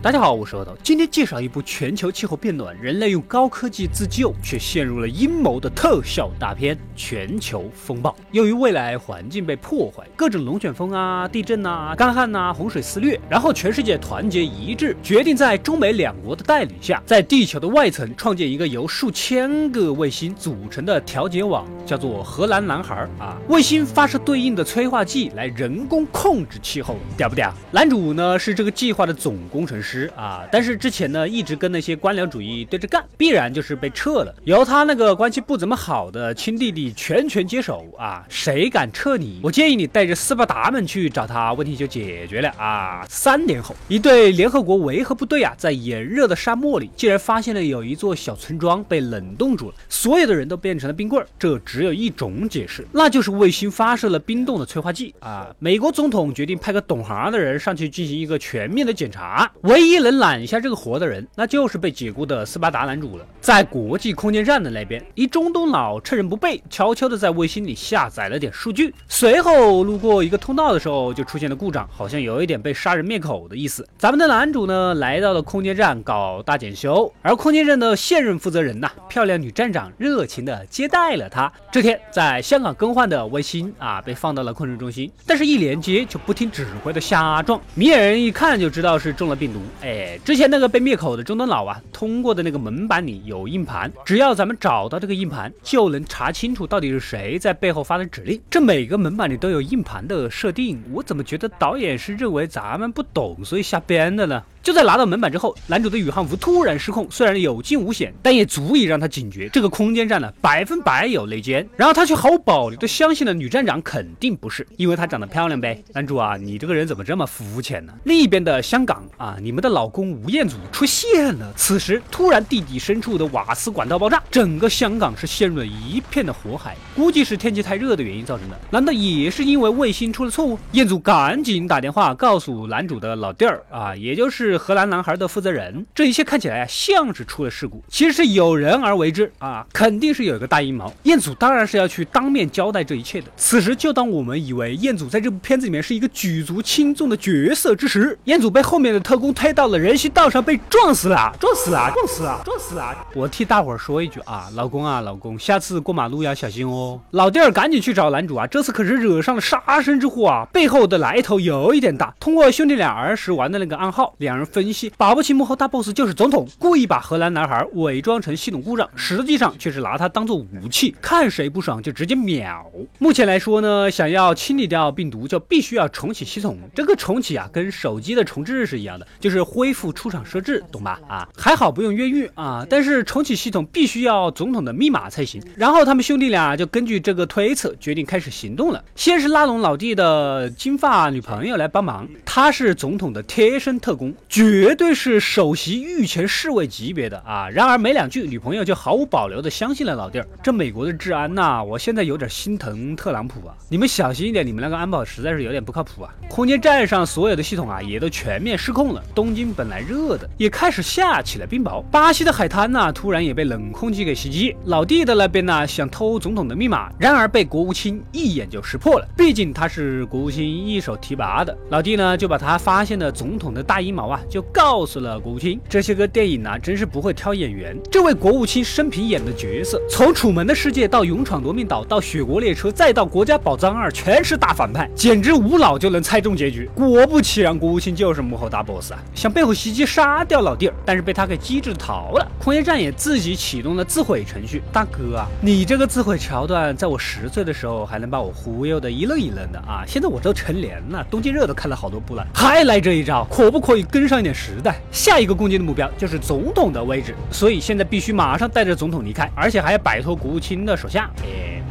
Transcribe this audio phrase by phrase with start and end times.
[0.00, 8.10] 大家好，我是阿斗，今天介绍一部全球气候变暖，人类用高科技自救，却陷入了阴谋的特效大片《全球风暴》。
[8.30, 23.36] 由于未来环境被破坏，各种龙卷风啊、地震啊、干旱呐、洪水肆虐，然后全世界团结一致，决定在中美两国的带领下，在地球的外层创建一个由数千个卫星组成的调节网，叫做“荷兰男孩”啊。
[23.48, 27.52] 卫星发射对应的催化剂来人工控制气候，屌不屌？
[27.72, 29.87] 男主呢是这个计划的总工程师。
[29.88, 43.06] 师啊，但是之前呢一直跟那些官僚主义对着干，必然就是被撤了，由他那个关系不怎么好的亲弟弟全权接手啊，谁敢撤你，我建议你带着斯巴达们去找他，问题就解决了啊。
[43.08, 55.48] 三年后，一队联合国维和部队啊，在炎热的沙漠里，竟然发现了有一座小村庄被冷冻住了，所有的人都变成了冰棍儿，这只有一种解释，那就是卫星发射了冰冻的催化剂啊。
[55.58, 59.50] 美国总统决定派个懂行的人上去进行一个全面的检查。
[59.78, 63.24] 唯一能揽下这个活的人，那就是被解雇的斯巴达男主了。
[63.40, 68.92] 在国际空间站的那边，一中东佬趁人不备，悄悄的在卫星里下载了点数据。
[69.06, 73.88] 随后路过一个通道的时候，就出现了故障，好像有一点被杀人灭口的意思。
[73.96, 81.52] 咱们的男主呢，来到了空间站搞大检修，而空间站的现任负责人呐，漂亮女站长热情的接待了他。
[81.70, 89.60] 这天，在香港更换的卫星啊，被放到了控制中心，但是一连接就不听指挥的瞎撞，明眼人一看就知道是中了病毒。
[89.80, 98.40] 哎，之前那个被灭口的中东佬啊，通过的那个门板里有硬盘，只要咱们找到这个硬盘，就能查清楚到底是谁在背后发的指令。
[98.50, 104.42] 这每个门板里都有硬盘的设定，我怎么觉得导演是认为咱们不懂，所以瞎编的呢？
[104.68, 111.66] 就在拿到门板之后，男主的宇航服突然失控，虽然有惊无险，但也足以让他警觉，这个空间站呢百分百有内奸。
[111.74, 115.82] 然后他却毫无保留的相信了女站长肯定不是，因为她长得漂亮呗。
[115.94, 117.94] 男主啊，你这个人怎么这么肤浅呢？
[118.04, 121.50] 另一边的香港啊，你们的老公吴彦祖出现了。
[121.56, 128.60] 此时突然地底深处的瓦斯管道爆炸，整个香港是陷入了一片的火海，估计是天气太热的原因造成的。
[128.68, 130.58] 难道也是因为卫星出了错误？
[130.72, 134.57] 彦祖赶紧打电话告诉男主的老弟儿啊，也就是。
[134.58, 140.92] 荷兰男孩的负责人，这一切看起来啊像是出了事故，其实是有人而为之啊，肯定是有一个大阴谋。
[141.04, 143.28] 彦祖当然是要去当面交代这一切的。
[143.36, 153.06] 此时，就当我们以为彦祖在这部片子里面是一个举足轻重的角色之时，彦祖被后面的特工推到了人行道上，被撞死了，撞死了，撞死了，撞死了！
[153.14, 157.00] 我替大伙儿说一句啊，老公啊，老公，下次过马路要小心哦。
[157.10, 162.14] 老弟儿赶紧去找男主啊，这次可是惹上了杀身之祸啊，背后的来头有一点大。
[162.18, 164.47] 通过兄弟俩儿时玩的那个暗号，两人。
[164.50, 172.64] 分析，保不齐幕后大 boss 就是总统，故意把荷兰男孩伪装成系统故障，实际上却是拿他当做武器，看谁不爽就直接秒。
[172.98, 176.58] 目前来说呢，想要清理掉病毒，就必须要重启系统。
[176.74, 180.98] 这个重启啊，跟手机的重置是一样的，就是恢复出厂设置，懂吧？
[181.08, 185.42] 啊，还好不用越狱啊，但是重启系统必须要总统的密码才行。
[185.56, 188.82] 然后他们兄弟俩就根据这个推测，决定开始行动了。
[188.94, 194.14] 先是拉拢老弟的金发女朋友来帮忙，她是总统的贴身特工。
[194.28, 197.48] 绝对是首席御前侍卫级别的啊！
[197.48, 200.28] 然而没两句，女朋友就毫无保留的相信了老弟儿。
[200.42, 203.56] 这美国的治安呐，我现在有点心疼特朗普啊！
[203.70, 206.12] 你们小心一点，你们那个安保实在是有点不靠谱啊！
[206.28, 209.02] 空间站上所有的系统啊，也都全面失控了。
[209.14, 211.82] 东京本来热的，也开始下起了冰雹。
[211.90, 214.54] 巴西的海滩呐，突然也被冷空气给袭击。
[214.66, 219.08] 老弟的那边呢，想偷总统的密码，然而被国务卿一眼就识破了。
[219.16, 224.17] 毕竟他是国务卿一手提拔的，老弟呢就把他发现的总统的大阴谋啊。
[224.28, 227.76] 就告诉了国务卿，这些个电影呢，真是不会挑演员。
[227.90, 236.68] 这位国务卿生平演的角色，从《楚门的世界》到《勇闯夺命岛》，到《雪国列车》，再到《国家宝藏二》，全是大反派，简直无脑就能猜中结局。
[236.74, 242.26] 果不其然，国务卿就是幕后大 boss 啊，想背后袭击杀掉老弟儿，但是被他给机智逃了。
[242.38, 244.62] 空间站也自己启动了自毁程序。
[244.72, 254.18] 大哥啊，你这个自毁桥段，在我十岁的时候还能把我忽悠的一愣一愣的啊，现在我都成年了，东京热都看了好多部了，还来这一招，可不可以跟上？
[254.18, 261.08] 一点时代，下一个攻击的目标就是总统的位置，所以现在必须马上带着总统离开，而且还要摆脱国务卿的手下。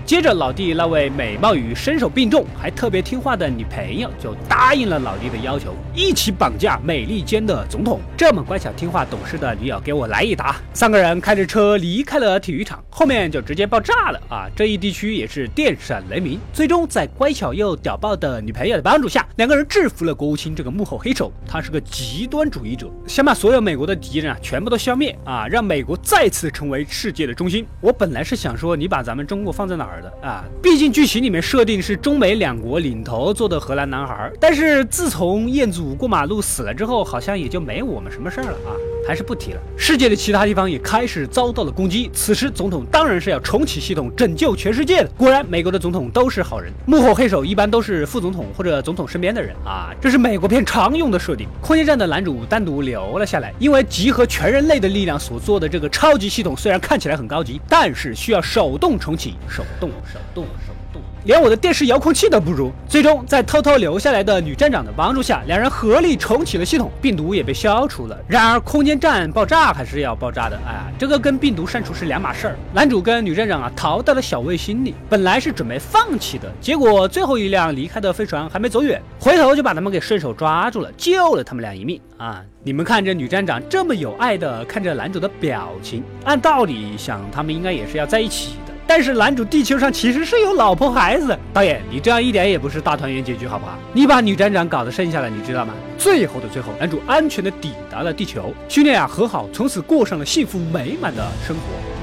[0.08, 8.00] 接着，老弟那位美貌与身手并重，还特别听话的女朋友就答应了老弟的要求，一起绑架美利坚的总统。
[8.16, 10.62] 这么乖巧听话懂事的女友，给我来一打！
[10.72, 14.48] 三个人开着车离开了体育场，后面就直接爆炸了啊！
[14.56, 16.40] 这一地区也是电闪雷鸣。
[16.54, 21.30] 最终，在乖巧又屌爆的女朋友的帮助下，两个人制服了国务卿这个幕后黑手。
[21.46, 27.68] 他是个极端主义者，想把所有美国的敌人啊全部都消灭啊，让美国再次成为世界的中心。
[27.82, 29.97] 我本来是想说，你把咱们中国放在哪儿？
[30.22, 30.46] 啊。
[30.62, 38.72] 毕竟剧情里面设定是中美两国领头做的荷兰男孩，但是自从彦祖过马路死了之后，好像也就没我们什么事儿了啊。
[39.08, 39.62] 还是不提了。
[39.78, 42.12] 世界的其他地方也开始遭到了攻击。
[42.14, 45.10] 此时，总统当然是要重启系统，拯救全世界的。
[45.18, 51.48] 果然，美国的总统都是好人，幕后黑手一般都是副总统或者总统身边的人啊，这是美国片常用的设定。
[51.62, 61.02] 空间站的男主单独留了下来，因为集合全人类的力量所做的这个超级系统，虽然看起来很高级，但是需要手动重启，手动，手动，手动。
[61.28, 62.72] 连我的电视遥控器都不如。
[62.88, 68.18] 最终，在偷偷留下来的女站长的帮助下，两人合力重启了系统，病毒也被消除了。
[68.30, 72.56] 然而，空间站爆炸还是要爆炸的，哎，这个跟病毒删除是两码事儿。
[72.74, 82.42] 男主跟女站长啊逃到了小卫星里，本来是准备放弃的，结果最后一辆离开的飞船还没走远，回头就把他们给顺手抓住了，救了他们俩一命啊！
[82.64, 88.54] 你们看这女站长这么有爱的看着男主的表情，按道理想他们应该也是要在一起。
[88.88, 93.78] 但是男主地球上其实是有老婆孩子，导演你这样一点也不是大团圆结局，好不好？
[93.92, 95.74] 你把女站长搞得剩下了，你知道吗？
[95.98, 101.97] 最后的最后，男主安全的抵达了地球，兄弟俩和好，从此过上了幸福美满的生活。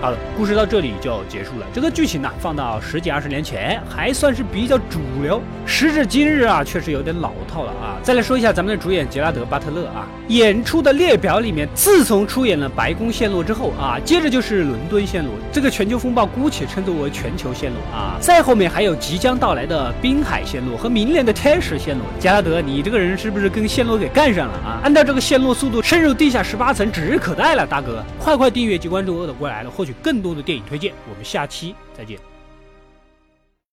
[0.00, 1.66] 好了，故事到这里就结束了。
[1.74, 7.98] 这个剧情呢，放到十几二十年前还算是比较主流，时至今日啊，确实有点老套了啊。
[8.00, 18.16] 再来说一下咱们的主演杰拉德·巴特勒啊，演出的列表里面，自从出演了白宫陷落之后啊，接着就是伦敦陷落，这个全球风暴姑且称作为全球陷落啊。
[18.20, 22.06] 再后面还有即将到来的滨海陷落和明年的天使陷落。
[22.20, 24.78] 杰拉德，你这个人是不是跟陷落给干上了啊？
[24.84, 32.18] 按照这个陷落速度，深入地下十八层指日可待了，大哥，快快订阅及关注恶的过来了，获更多的电影推荐，我们下期再见。